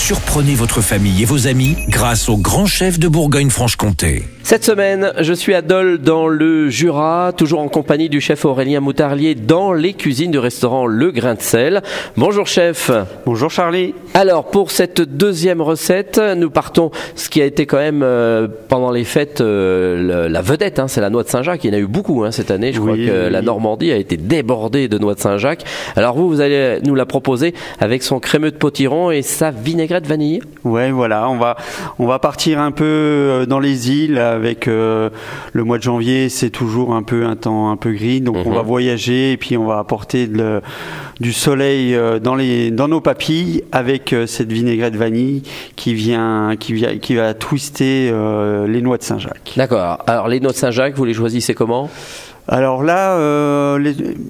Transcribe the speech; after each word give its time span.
Surprenez 0.00 0.54
votre 0.54 0.80
famille 0.80 1.22
et 1.22 1.24
vos 1.26 1.46
amis 1.46 1.76
grâce 1.88 2.30
au 2.30 2.38
grand 2.38 2.64
chef 2.64 2.98
de 2.98 3.06
Bourgogne-Franche-Comté. 3.06 4.24
Cette 4.42 4.64
semaine, 4.64 5.12
je 5.20 5.32
suis 5.32 5.54
à 5.54 5.62
Dole 5.62 5.98
dans 5.98 6.26
le 6.26 6.70
Jura, 6.70 7.32
toujours 7.36 7.60
en 7.60 7.68
compagnie 7.68 8.08
du 8.08 8.20
chef 8.20 8.44
Aurélien 8.44 8.80
Moutarlier 8.80 9.36
dans 9.36 9.72
les 9.72 9.92
cuisines 9.92 10.32
du 10.32 10.38
restaurant 10.38 10.86
Le 10.86 11.12
Grain 11.12 11.34
de 11.34 11.42
Sel. 11.42 11.82
Bonjour 12.16 12.48
chef. 12.48 12.90
Bonjour 13.26 13.50
Charlie. 13.50 13.94
Alors 14.14 14.46
pour 14.46 14.72
cette 14.72 15.02
deuxième 15.02 15.60
recette, 15.60 16.20
nous 16.34 16.50
partons, 16.50 16.90
ce 17.14 17.28
qui 17.28 17.42
a 17.42 17.44
été 17.44 17.66
quand 17.66 17.76
même 17.76 18.02
euh, 18.02 18.48
pendant 18.68 18.90
les 18.90 19.04
fêtes 19.04 19.42
euh, 19.42 20.28
la 20.28 20.42
vedette, 20.42 20.80
hein, 20.80 20.88
c'est 20.88 21.02
la 21.02 21.10
noix 21.10 21.22
de 21.22 21.28
Saint-Jacques. 21.28 21.62
Il 21.62 21.72
y 21.72 21.74
en 21.74 21.76
a 21.76 21.80
eu 21.80 21.86
beaucoup 21.86 22.24
hein, 22.24 22.32
cette 22.32 22.50
année. 22.50 22.72
Je 22.72 22.80
crois 22.80 22.96
que 22.96 23.28
la 23.28 23.42
Normandie 23.42 23.92
a 23.92 23.96
été 23.96 24.16
débordée 24.16 24.88
de 24.88 24.98
noix 24.98 25.14
de 25.14 25.20
Saint-Jacques. 25.20 25.64
Alors 25.94 26.16
vous, 26.16 26.28
vous 26.28 26.40
allez 26.40 26.78
nous 26.84 26.96
la 26.96 27.06
proposer 27.06 27.54
avec 27.78 28.02
son 28.02 28.18
crémeux 28.18 28.50
de 28.50 28.56
potiron 28.56 29.10
et 29.12 29.22
sa 29.22 29.50
vinaigrette 29.50 29.89
vanille. 30.06 30.40
Ouais, 30.64 30.90
voilà, 30.90 31.28
on 31.28 31.36
va 31.36 31.56
on 31.98 32.06
va 32.06 32.18
partir 32.18 32.60
un 32.60 32.70
peu 32.70 32.84
euh, 32.84 33.46
dans 33.46 33.58
les 33.58 33.90
îles 33.90 34.18
avec 34.18 34.68
euh, 34.68 35.10
le 35.52 35.64
mois 35.64 35.78
de 35.78 35.82
janvier, 35.82 36.28
c'est 36.28 36.50
toujours 36.50 36.94
un 36.94 37.02
peu 37.02 37.24
un 37.24 37.36
temps 37.36 37.70
un 37.70 37.76
peu 37.76 37.92
gris, 37.92 38.20
donc 38.20 38.36
on 38.46 38.50
va 38.50 38.62
mhm. 38.62 38.68
voyager 38.68 39.32
et 39.32 39.36
puis 39.36 39.56
on 39.56 39.66
va 39.66 39.78
apporter 39.78 40.28
du 41.20 41.32
soleil 41.32 41.94
euh, 41.94 42.18
dans 42.18 42.34
les 42.34 42.70
dans 42.70 42.88
nos 42.88 43.00
papilles 43.00 43.64
avec 43.72 44.14
cette 44.26 44.52
vinaigrette 44.52 44.96
vanille 44.96 45.42
qui 45.76 45.94
vient 45.94 46.54
qui 46.58 46.72
vient 46.72 46.98
qui 46.98 47.14
va 47.14 47.34
twister 47.34 48.12
les 48.66 48.82
noix 48.82 48.98
de 48.98 49.02
Saint-Jacques. 49.02 49.54
D'accord. 49.56 49.98
Alors 50.06 50.28
les 50.28 50.40
noix 50.40 50.52
de 50.52 50.56
Saint-Jacques, 50.56 50.96
vous 50.96 51.04
les 51.04 51.14
choisissez 51.14 51.54
comment? 51.54 51.90
Alors 52.50 52.82
là, 52.82 53.12
euh, 53.12 53.78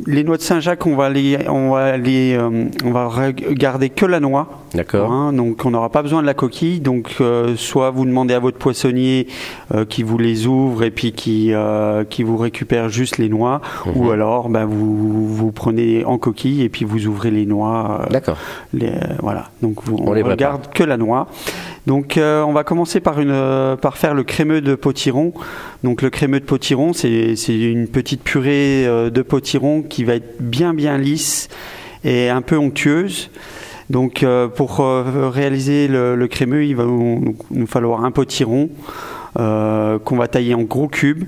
les, 0.06 0.24
noix 0.24 0.37
de 0.37 0.42
Saint-Jacques, 0.42 0.84
on 0.84 0.95
va 0.95 1.09
les, 1.09 1.38
on 1.48 1.70
va 1.70 1.97
les, 1.97 2.34
euh, 2.34 2.66
on 2.84 2.91
va 2.91 3.33
garder 3.33 3.88
que 3.88 4.05
la 4.05 4.20
noix. 4.20 4.61
D'accord. 4.74 5.11
Hein, 5.11 5.33
donc 5.33 5.65
on 5.65 5.70
n'aura 5.70 5.88
pas 5.88 6.02
besoin 6.02 6.20
de 6.20 6.27
la 6.27 6.34
coquille. 6.34 6.80
Donc 6.80 7.17
euh, 7.22 7.56
soit 7.56 7.91
vous 7.91 8.05
demandez 8.05 8.34
à 8.34 8.39
votre 8.39 8.58
poissonnier 8.58 9.27
qui 9.89 10.03
vous 10.03 10.19
les 10.19 10.47
ouvre 10.47 10.83
et 10.83 10.91
puis 10.91 11.12
qui 11.12 11.53
qui 12.11 12.22
vous 12.22 12.36
récupère 12.36 12.91
juste 12.91 13.17
les 13.17 13.30
noix, 13.30 13.62
mhm. 13.86 13.97
ou 13.97 14.11
alors 14.11 14.50
ben, 14.50 14.67
vous 14.67 15.27
vous 15.27 15.50
prenez 15.50 16.05
en 16.05 16.19
coquille 16.19 16.62
et 16.62 16.69
puis 16.69 16.84
vous 16.84 17.06
ouvrez 17.06 17.30
les 17.30 17.47
noix. 17.47 18.06
D'accord. 18.11 18.36
voilà. 19.23 19.48
Donc 19.62 19.78
on, 19.91 20.14
ne 20.14 20.34
garde 20.34 20.69
que 20.75 20.84
la 20.84 20.98
noix. 20.98 21.27
Donc 21.86 22.17
euh, 22.17 22.42
on 22.42 22.53
va 22.53 22.64
commencer 22.64 23.00
euh, 23.06 23.77
par 23.77 23.97
faire 23.97 24.14
le 24.14 24.23
crémeux 24.23 24.61
de 24.61 24.75
potiron. 24.75 25.33
Donc 25.83 26.03
le 26.03 26.11
crémeux 26.11 26.41
de 26.41 26.45
potiron, 26.45 26.92
c'est 26.92 27.34
une 27.48 27.89
petite 27.89 28.23
purée 28.23 28.86
euh, 28.86 29.11
de 29.11 29.23
potiron 29.23 29.83
qui 29.83 30.05
va 30.05 30.14
être 30.14 30.41
bien 30.41 30.75
bien 30.75 30.98
lisse 30.98 31.48
et 32.05 32.28
un 32.28 32.42
peu 32.42 32.56
onctueuse. 32.56 33.31
Donc 33.89 34.25
pour 34.55 34.78
réaliser 34.78 35.89
le, 35.89 36.27
crémeux, 36.28 36.64
il 36.64 36.77
va 36.77 36.84
nous, 36.84 37.67
falloir 37.67 38.05
un 38.05 38.12
potiron 38.12 38.70
qu'on 39.34 40.17
va 40.17 40.28
tailler 40.28 40.55
en 40.55 40.62
gros 40.62 40.86
cubes, 40.86 41.25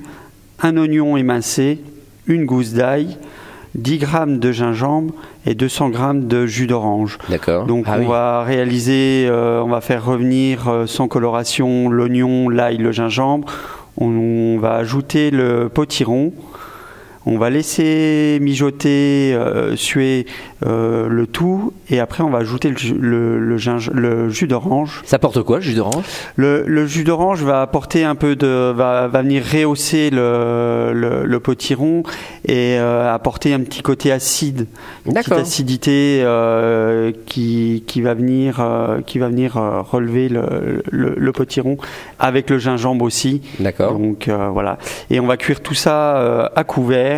un 0.61 0.77
oignon 0.77 1.17
émincé, 1.17 1.81
une 2.29 2.47
gousse 2.47 2.73
d'ail, 2.73 3.19
10 3.75 3.99
grammes 3.99 4.39
de 4.39 4.53
gingembre 4.53 5.15
et 5.47 5.55
200 5.55 5.91
grammes 5.91 6.27
de 6.27 6.47
jus 6.47 6.67
d'orange. 6.67 7.19
D'accord. 7.29 7.67
Donc 7.67 7.87
ah 7.89 7.97
on 7.99 8.07
va 8.07 8.43
réaliser, 8.43 9.27
euh, 9.29 9.63
on 9.63 9.69
va 9.69 9.81
faire 9.81 10.05
revenir 10.05 10.69
euh, 10.69 10.87
sans 10.87 11.09
coloration 11.09 11.89
l'oignon, 11.89 12.49
l'ail, 12.49 12.77
le 12.79 12.93
gingembre. 12.93 13.53
On, 13.99 14.59
va 14.59 14.75
ajouter 14.75 15.31
le 15.31 15.69
potiron. 15.69 16.33
On 17.25 17.39
va 17.39 17.51
laisser 17.51 18.39
mijoter, 18.41 19.33
euh, 19.35 19.77
suer 19.77 20.27
euh, 20.67 21.09
le 21.09 21.27
tout 21.27 21.73
et 21.89 22.01
après 22.01 22.23
on 22.25 22.31
va 22.31 22.39
ajouter 22.39 22.71
le, 22.71 23.39
le, 23.39 23.57
le, 23.93 24.29
jus 24.29 24.49
d'orange. 24.49 25.03
Ça 25.05 25.19
porte 25.21 25.41
quoi 25.43 25.59
le 25.59 25.63
jus 25.63 25.75
d'orange? 25.75 26.05
Le, 26.35 26.87
jus 26.87 27.05
d'orange 27.05 27.43
va 27.43 27.63
apporter 27.63 28.03
un 28.03 28.17
peu 28.17 28.35
de. 28.35 28.73
va, 28.73 29.07
va 29.07 29.23
venir 29.23 29.45
rehausser 29.45 30.11
le, 30.11 31.39
potiron 31.43 32.03
et 32.47 32.77
euh, 32.79 33.13
apporter 33.13 33.55
un 33.55 33.61
petit 33.61 33.83
côté 33.83 34.11
acide. 34.11 34.67
Une 35.07 35.15
petite 35.15 35.33
acidité 35.33 36.25
qui, 37.27 37.85
qui, 37.87 38.01
va 38.03 38.15
venir, 38.15 38.65
qui 39.07 39.19
va 39.19 39.29
venir 39.29 39.55
relever 39.91 40.29
le, 40.29 41.33
potiron 41.33 41.77
avec 42.19 42.51
le 42.51 42.59
gingembre 42.59 43.05
aussi. 43.05 43.43
D'accord. 43.61 43.97
Donc 43.97 44.29
voilà. 44.29 44.79
Et 45.11 45.21
on 45.21 45.27
va 45.27 45.37
cuire 45.37 45.61
tout 45.61 45.75
ça 45.75 46.51
à 46.55 46.65
couvert 46.65 47.12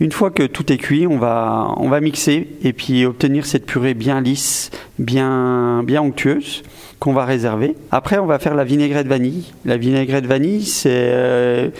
une 0.00 0.12
fois 0.12 0.30
que 0.30 0.42
tout 0.44 0.72
est 0.72 0.78
cuit, 0.78 1.06
on 1.06 1.18
va, 1.18 1.74
on 1.76 1.88
va 1.88 2.00
mixer 2.00 2.48
et 2.64 2.72
puis 2.72 3.04
obtenir 3.06 3.46
cette 3.46 3.66
purée 3.66 3.94
bien 3.94 4.20
lisse, 4.20 4.70
bien, 4.98 5.82
bien 5.84 6.02
onctueuse 6.02 6.62
qu'on 7.02 7.12
va 7.12 7.24
réserver. 7.24 7.74
Après, 7.90 8.18
on 8.18 8.26
va 8.26 8.38
faire 8.38 8.54
la 8.54 8.62
vinaigrette 8.62 9.08
vanille. 9.08 9.46
La 9.64 9.76
vinaigrette 9.76 10.24
vanille, 10.24 10.62
c'est 10.62 10.88
euh, 10.92 11.70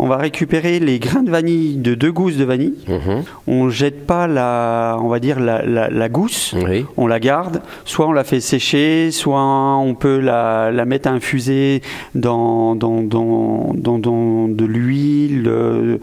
on 0.00 0.08
va 0.08 0.16
récupérer 0.16 0.80
les 0.80 0.98
grains 0.98 1.22
de 1.22 1.30
vanille 1.30 1.76
de 1.76 1.94
deux 1.94 2.10
gousses 2.10 2.36
de 2.36 2.44
vanille. 2.44 2.74
Mhm. 2.88 3.22
On 3.46 3.70
jette 3.70 4.06
pas 4.06 4.26
la, 4.26 4.98
on 5.00 5.06
va 5.06 5.20
dire 5.20 5.38
la, 5.38 5.62
la, 5.64 6.08
gousse. 6.08 6.56
On 6.96 7.06
la 7.06 7.20
garde. 7.20 7.62
Soit 7.84 8.08
on 8.08 8.12
la 8.12 8.24
fait 8.24 8.40
sécher, 8.40 9.12
soit 9.12 9.76
on 9.76 9.94
peut 9.94 10.18
la, 10.18 10.72
la 10.72 10.84
mettre 10.84 11.08
à 11.10 11.12
infuser 11.12 11.80
dans 12.16 12.74
dans, 12.74 13.02
dans, 13.02 13.72
dans, 13.72 14.48
de 14.48 14.64
l'huile, 14.64 15.44
euh, 15.46 15.98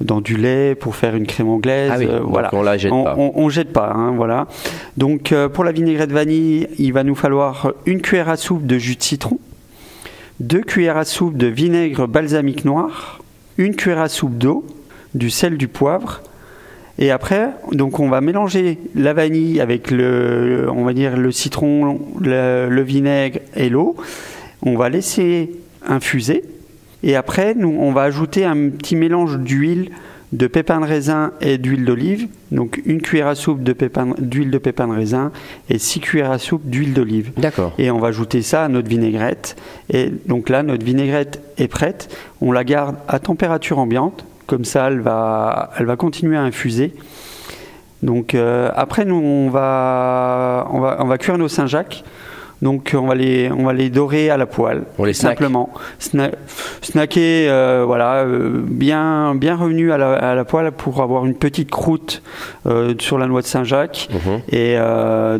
dans 0.00 0.20
du 0.20 0.36
lait 0.36 0.76
pour 0.76 0.94
faire 0.94 1.16
une 1.16 1.26
crème 1.26 1.48
anglaise. 1.48 1.90
Ah 1.92 1.98
euh, 1.98 2.20
voilà. 2.22 2.50
On 2.52 2.62
la 2.62 2.78
jette 2.78 2.92
pas. 2.92 3.16
On, 3.18 3.48
jette 3.48 3.72
pas. 3.72 3.90
Hein, 3.92 4.12
voilà. 4.14 4.46
Donc 4.96 5.34
pour 5.52 5.64
la 5.64 5.72
vinaigrette 5.72 6.12
vanille, 6.12 6.68
il 6.78 6.92
va 6.92 7.02
nous 7.02 7.16
falloir 7.16 7.72
une 7.84 7.95
une 7.96 8.02
cuillère 8.02 8.28
à 8.28 8.36
soupe 8.36 8.66
de 8.66 8.76
jus 8.76 8.96
de 8.96 9.02
citron, 9.02 9.38
deux 10.38 10.60
cuillères 10.60 10.98
à 10.98 11.06
soupe 11.06 11.38
de 11.38 11.46
vinaigre 11.46 12.06
balsamique 12.06 12.66
noir, 12.66 13.22
une 13.56 13.74
cuillère 13.74 14.02
à 14.02 14.10
soupe 14.10 14.36
d'eau, 14.36 14.66
du 15.14 15.30
sel, 15.30 15.56
du 15.56 15.66
poivre. 15.66 16.20
Et 16.98 17.10
après, 17.10 17.52
donc 17.72 17.98
on 17.98 18.10
va 18.10 18.20
mélanger 18.20 18.78
la 18.94 19.14
vanille 19.14 19.62
avec 19.62 19.90
le, 19.90 20.68
on 20.70 20.84
va 20.84 20.92
dire 20.92 21.16
le 21.16 21.32
citron, 21.32 21.98
le, 22.20 22.82
vinaigre 22.82 23.38
et 23.54 23.70
l'eau. 23.70 23.96
On 24.60 24.76
va 24.76 24.90
laisser 24.90 25.50
infuser. 25.88 26.44
Et 27.02 27.16
après, 27.16 27.54
nous, 27.54 27.78
on 27.80 27.92
va 27.92 28.02
ajouter 28.02 28.44
un 28.44 28.68
petit 28.68 28.94
mélange 28.94 29.38
d'huile 29.38 29.90
de 30.32 30.46
pépins 30.46 30.80
de 30.80 30.86
raisin 30.86 31.32
et 31.40 31.58
d'huile 31.58 31.84
d'olive. 31.84 32.28
Donc 32.50 32.80
une 32.84 33.00
cuillère 33.00 33.28
à 33.28 33.34
soupe 33.34 33.62
d'huile 33.62 34.50
de 34.50 34.58
pépins 34.58 34.88
de 34.88 34.92
raisin 34.92 35.32
et 35.68 35.78
six 35.78 36.00
cuillères 36.00 36.30
à 36.30 36.38
soupe 36.38 36.62
d'huile 36.64 36.94
d'olive. 36.94 37.32
D'accord. 37.36 37.72
Et 37.78 37.90
on 37.90 37.98
va 37.98 38.08
ajouter 38.08 38.42
ça 38.42 38.64
à 38.64 38.68
notre 38.68 38.88
vinaigrette. 38.88 39.56
Et 39.90 40.12
donc 40.26 40.48
là, 40.48 40.62
notre 40.62 40.84
vinaigrette 40.84 41.40
est 41.58 41.68
prête. 41.68 42.14
On 42.40 42.52
la 42.52 42.64
garde 42.64 42.96
à 43.08 43.18
température 43.18 43.78
ambiante. 43.78 44.24
Comme 44.46 44.64
ça, 44.64 44.88
elle 44.88 45.00
va, 45.00 45.70
elle 45.78 45.86
va 45.86 45.96
continuer 45.96 46.36
à 46.36 46.42
infuser. 46.42 46.94
Donc 48.02 48.34
euh, 48.34 48.70
après, 48.76 49.04
nous, 49.04 49.16
on 49.16 49.50
va, 49.50 50.68
on 50.70 50.80
va, 50.80 50.98
on 51.00 51.06
va 51.06 51.18
cuire 51.18 51.38
nos 51.38 51.48
Saint-Jacques. 51.48 52.04
Donc 52.62 52.94
on 52.98 53.06
va 53.06 53.14
les, 53.14 53.50
on 53.50 53.64
va 53.64 53.72
les 53.72 53.90
dorer 53.90 54.30
à 54.30 54.36
la 54.36 54.46
poêle. 54.46 54.84
On 54.98 55.04
les 55.04 55.12
simplement. 55.12 55.70
snacker, 56.82 57.48
euh, 57.48 57.84
voilà, 57.86 58.24
euh, 58.24 58.62
bien, 58.62 59.34
bien 59.34 59.56
revenu 59.56 59.92
à 59.92 59.98
la, 59.98 60.12
à 60.14 60.34
la, 60.34 60.44
poêle 60.44 60.72
pour 60.72 61.02
avoir 61.02 61.26
une 61.26 61.34
petite 61.34 61.70
croûte 61.70 62.22
euh, 62.66 62.94
sur 62.98 63.18
la 63.18 63.26
noix 63.26 63.42
de 63.42 63.46
Saint-Jacques. 63.46 64.08
Mhm. 64.10 64.40
Et 64.52 64.76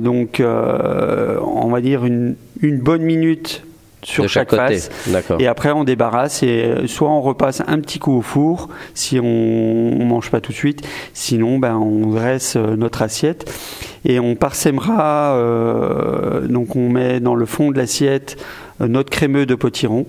donc, 0.00 0.42
on 0.42 1.68
va 1.68 1.80
dire 1.80 2.04
une, 2.04 2.36
une 2.60 2.78
bonne 2.78 3.02
minute 3.02 3.62
sur 4.02 4.28
chaque, 4.28 4.54
face. 4.54 4.90
Et 5.38 5.46
après, 5.46 5.72
on 5.72 5.84
débarrasse 5.84 6.42
et 6.42 6.86
soit 6.86 7.10
on 7.10 7.20
repasse 7.20 7.62
un 7.66 7.80
petit 7.80 7.98
coup 7.98 8.18
au 8.18 8.22
four 8.22 8.68
si 8.94 9.18
on, 9.18 9.24
ne 9.24 10.04
mange 10.04 10.30
pas 10.30 10.40
tout 10.40 10.52
de 10.52 10.56
suite. 10.56 10.86
Sinon, 11.12 11.58
ben, 11.58 11.76
on 11.76 12.06
dresse 12.10 12.56
notre 12.56 13.02
assiette 13.02 13.50
et 14.06 14.20
on 14.20 14.36
parsemera, 14.36 15.34
euh, 15.36 16.46
donc 16.46 16.76
on 16.76 16.88
met 16.88 17.18
dans 17.18 17.34
le 17.34 17.44
fond 17.44 17.72
de 17.72 17.76
l'assiette 17.76 18.36
euh, 18.80 18.86
notre 18.86 19.10
crémeux 19.10 19.46
de 19.46 19.56
potiron. 19.56 20.06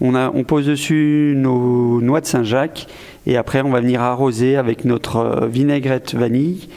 On, 0.00 0.14
a, 0.14 0.30
on 0.34 0.44
pose 0.44 0.66
dessus 0.66 1.34
nos 1.36 2.00
noix 2.00 2.22
de 2.22 2.26
Saint-Jacques 2.26 2.86
et 3.26 3.36
après 3.36 3.60
on 3.60 3.70
va 3.70 3.80
venir 3.80 4.00
arroser 4.00 4.56
avec 4.56 4.86
notre 4.86 5.16
euh, 5.16 5.46
vinaigrette 5.46 6.14
vanille 6.14 6.68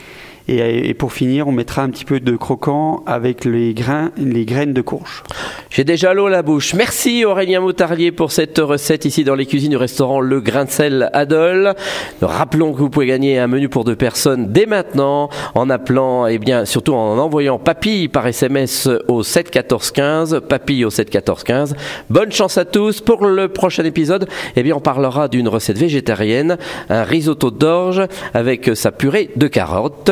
et, 0.47 0.93
pour 0.93 1.11
finir, 1.11 1.47
on 1.47 1.51
mettra 1.51 1.81
un 1.81 1.89
petit 1.89 2.05
peu 2.05 2.19
de 2.19 2.35
croquant 2.37 3.03
avec 3.05 3.43
les, 3.43 3.73
grains, 3.73 4.11
les 4.17 4.45
graines 4.45 4.73
de 4.73 4.81
courge. 4.81 5.23
J'ai 5.69 5.83
déjà 5.83 6.13
l'eau 6.13 6.27
à 6.27 6.29
la 6.29 6.41
bouche. 6.41 6.73
Merci 6.73 7.25
Aurélien 7.25 7.59
Moutarlier 7.59 8.13
pour 8.13 8.31
cette 8.31 8.57
recette 8.57 9.03
ici 9.03 9.25
dans 9.25 9.35
les 9.35 9.45
cuisines 9.45 9.71
du 9.71 9.77
restaurant 9.77 10.21
Le 10.21 10.39
Grain 10.39 10.65
de 10.65 10.69
Sel 10.69 11.09
Adol. 11.11 11.73
Rappelons 12.21 12.71
que 12.71 12.79
vous 12.79 12.89
pouvez 12.89 13.07
gagner 13.07 13.37
un 13.39 13.47
menu 13.47 13.67
pour 13.67 13.83
deux 13.83 13.95
personnes 13.97 14.51
dès 14.53 14.65
maintenant 14.65 15.29
en 15.53 15.69
appelant 15.69 16.27
et 16.27 16.37
bien 16.37 16.63
surtout 16.63 16.93
en 16.93 17.17
envoyant 17.17 17.59
papille 17.59 18.07
par 18.07 18.25
SMS 18.25 18.87
au 19.07 19.23
7 19.23 19.51
14 19.51 19.91
15, 19.91 20.41
papille 20.47 20.85
au 20.85 20.89
7 20.89 21.09
14 21.09 21.43
15. 21.43 21.75
Bonne 22.09 22.31
chance 22.31 22.57
à 22.57 22.63
tous 22.63 23.01
pour 23.01 23.25
le 23.25 23.49
prochain 23.49 23.83
épisode. 23.83 24.27
Eh 24.55 24.63
bien 24.63 24.75
on 24.75 24.79
parlera 24.79 25.27
d'une 25.27 25.49
recette 25.49 25.77
végétarienne, 25.77 26.57
un 26.89 27.03
risotto 27.03 27.51
d'orge 27.51 28.01
avec 28.33 28.71
sa 28.75 28.91
purée 28.91 29.29
de 29.35 29.47
carottes 29.47 30.11